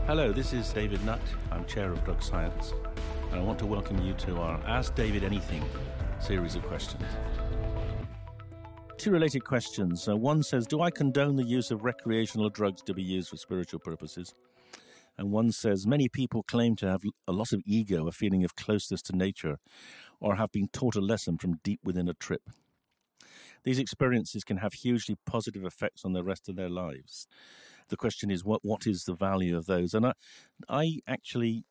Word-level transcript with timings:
Hello, 0.00 0.32
this 0.32 0.52
is 0.52 0.72
David 0.72 1.04
Nutt. 1.04 1.20
I'm 1.52 1.64
Chair 1.64 1.92
of 1.92 2.04
Drug 2.04 2.20
Science, 2.20 2.72
and 3.30 3.40
I 3.40 3.42
want 3.42 3.58
to 3.60 3.66
welcome 3.66 4.02
you 4.04 4.14
to 4.14 4.36
our 4.38 4.60
Ask 4.66 4.96
David 4.96 5.22
Anything 5.22 5.64
series 6.18 6.56
of 6.56 6.64
questions. 6.64 7.04
Two 8.98 9.12
related 9.12 9.44
questions. 9.44 10.08
Uh, 10.08 10.16
one 10.16 10.42
says, 10.42 10.66
Do 10.66 10.80
I 10.80 10.90
condone 10.90 11.36
the 11.36 11.44
use 11.44 11.70
of 11.70 11.84
recreational 11.84 12.50
drugs 12.50 12.82
to 12.82 12.94
be 12.94 13.02
used 13.02 13.28
for 13.28 13.36
spiritual 13.36 13.78
purposes? 13.78 14.34
And 15.16 15.30
one 15.30 15.52
says, 15.52 15.86
Many 15.86 16.08
people 16.08 16.42
claim 16.42 16.74
to 16.76 16.88
have 16.88 17.02
a 17.28 17.32
loss 17.32 17.52
of 17.52 17.62
ego, 17.64 18.08
a 18.08 18.12
feeling 18.12 18.44
of 18.44 18.56
closeness 18.56 19.02
to 19.02 19.16
nature, 19.16 19.58
or 20.20 20.34
have 20.34 20.50
been 20.50 20.68
taught 20.68 20.96
a 20.96 21.00
lesson 21.00 21.38
from 21.38 21.60
deep 21.62 21.78
within 21.84 22.08
a 22.08 22.14
trip. 22.14 22.42
These 23.64 23.78
experiences 23.78 24.42
can 24.42 24.56
have 24.56 24.72
hugely 24.72 25.16
positive 25.26 25.64
effects 25.64 26.04
on 26.04 26.12
the 26.12 26.24
rest 26.24 26.48
of 26.48 26.56
their 26.56 26.68
lives. 26.70 27.28
The 27.92 27.98
question 27.98 28.30
is, 28.30 28.42
what, 28.42 28.60
what 28.64 28.86
is 28.86 29.04
the 29.04 29.12
value 29.12 29.54
of 29.54 29.66
those? 29.66 29.92
And 29.92 30.06
I, 30.06 30.12
I 30.66 31.00
actually, 31.06 31.66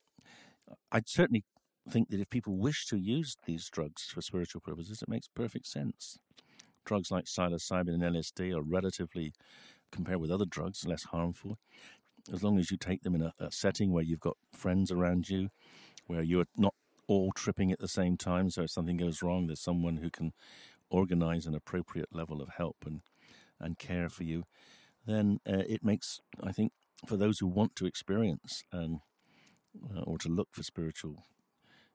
I'd 0.92 1.10
certainly 1.10 1.44
think 1.90 2.10
that 2.10 2.20
if 2.20 2.30
people 2.30 2.60
wish 2.60 2.86
to 2.90 2.98
use 2.98 3.38
these 3.48 3.68
drugs 3.72 4.04
for 4.04 4.22
spiritual 4.22 4.62
purposes, 4.62 5.02
it 5.02 5.10
makes 5.10 5.28
perfect 5.28 5.66
sense. 5.66 6.20
Drugs 6.86 7.10
like 7.10 7.26
psilocybin 7.26 7.96
and 7.96 8.04
LSD 8.04 8.56
are 8.56 8.62
relatively, 8.62 9.34
compared 9.92 10.20
with 10.20 10.30
other 10.30 10.46
drugs, 10.46 10.86
less 10.86 11.06
harmful. 11.06 11.58
As 12.32 12.44
long 12.44 12.60
as 12.60 12.70
you 12.70 12.78
take 12.78 13.02
them 13.02 13.16
in 13.16 13.24
a, 13.24 13.34
a 13.40 13.52
setting 13.52 13.92
where 13.92 14.04
you've 14.04 14.20
got 14.20 14.38
friends 14.54 14.92
around 14.92 15.28
you, 15.28 15.50
where 16.06 16.22
you're 16.22 16.46
not 16.56 16.76
all 17.08 17.32
tripping 17.32 17.72
at 17.72 17.80
the 17.80 17.88
same 17.88 18.16
time. 18.16 18.52
So 18.52 18.62
if 18.62 18.70
something 18.70 18.98
goes 18.98 19.24
wrong, 19.24 19.48
there's 19.48 19.64
someone 19.64 19.98
who 19.98 20.12
can 20.12 20.34
organize 20.92 21.48
an 21.48 21.56
appropriate 21.56 22.10
level 22.14 22.44
of 22.44 22.50
help 22.58 22.78
and, 22.86 23.02
and 23.60 23.80
care 23.80 24.08
for 24.08 24.24
you. 24.24 24.44
Then 25.06 25.40
uh, 25.48 25.64
it 25.68 25.84
makes, 25.84 26.20
I 26.44 26.52
think, 26.52 26.72
for 27.08 27.18
those 27.18 27.40
who 27.40 27.48
want 27.48 27.76
to 27.78 27.86
experience 27.86 28.64
and 28.72 29.00
uh, 29.96 30.02
or 30.02 30.18
to 30.20 30.30
look 30.30 30.50
for 30.52 30.64
spiritual 30.64 31.24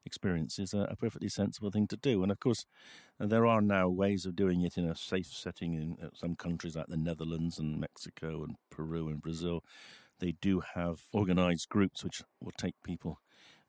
experiences, 0.05 0.73
a, 0.73 0.81
a, 0.91 0.97
perfectly 0.97 1.29
sensible 1.29 1.71
thing 1.71 1.87
to 1.89 1.97
do. 1.97 2.23
And 2.23 2.31
of 2.33 2.41
course, 2.41 2.65
there 3.19 3.45
are 3.45 3.61
now 3.61 3.89
ways 3.89 4.25
of 4.25 4.37
doing 4.37 4.63
it 4.63 4.79
in 4.79 4.89
a 4.89 4.97
safe 4.97 5.27
setting 5.27 5.75
in 5.75 5.97
uh, 6.03 6.11
some 6.15 6.37
countries 6.37 6.77
like 6.77 6.87
the 6.87 6.97
Netherlands 6.97 7.59
and 7.59 7.81
Mexico 7.81 8.45
and 8.45 8.57
Peru 8.71 9.09
and 9.09 9.21
Brazil. 9.21 9.63
They 10.21 10.35
do 10.41 10.63
have 10.75 11.01
organized 11.13 11.69
groups 11.69 12.03
which 12.03 12.23
will 12.41 12.53
take 12.57 12.75
people 12.83 13.21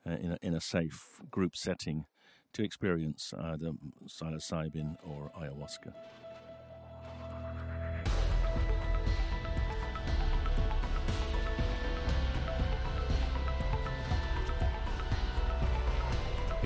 uh, 0.08 0.14
in, 0.14 0.32
a, 0.32 0.38
in 0.42 0.54
a 0.54 0.62
safe 0.62 1.20
group 1.30 1.56
setting 1.56 2.06
to 2.54 2.64
experience 2.64 3.34
either 3.38 3.72
psilocybin 4.08 4.96
or 5.04 5.32
ayahuasca. 5.38 5.94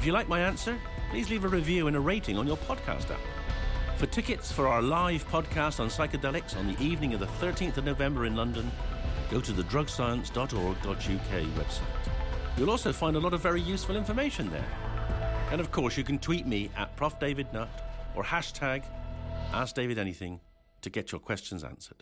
If 0.02 0.07
you 0.07 0.13
like 0.13 0.27
my 0.27 0.39
answer, 0.39 0.80
please 1.11 1.30
leave 1.30 1.45
a 1.45 1.47
review 1.47 1.85
and 1.85 1.95
a 1.95 1.99
rating 1.99 2.35
on 2.35 2.47
your 2.47 2.57
podcast 2.57 3.11
app. 3.11 3.19
For 3.97 4.07
tickets 4.07 4.52
for 4.52 4.67
our 4.67 4.81
live 4.81 5.30
podcast 5.30 5.80
on 5.80 5.89
psychedelics 5.89 6.57
on 6.57 6.73
the 6.73 6.83
evening 6.83 7.13
of 7.13 7.19
the 7.19 7.27
13th 7.27 7.77
of 7.77 7.85
November 7.85 8.25
in 8.25 8.35
London, 8.35 8.72
go 9.29 9.39
to 9.39 9.52
the 9.52 9.61
drugscience.org.uk 9.61 10.95
website. 10.95 12.09
You'll 12.57 12.72
also 12.72 12.91
find 12.91 13.16
a 13.16 13.19
lot 13.19 13.35
of 13.35 13.41
very 13.41 13.61
useful 13.61 13.95
information 13.95 14.49
there. 14.49 14.66
And 15.52 15.61
of 15.61 15.69
course, 15.72 15.95
you 15.97 16.03
can 16.03 16.17
tweet 16.17 16.47
me 16.47 16.72
at 16.75 16.95
Prof. 16.95 17.19
David 17.19 17.45
or 18.16 18.23
hashtag 18.23 18.83
Ask 19.53 19.75
David 19.75 19.99
Anything 19.99 20.39
to 20.81 20.89
get 20.89 21.11
your 21.11 21.22
questions 21.22 21.63
answered. 21.63 22.02